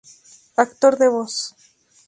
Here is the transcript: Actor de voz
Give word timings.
Actor 0.63 0.97
de 0.97 1.09
voz 1.09 1.35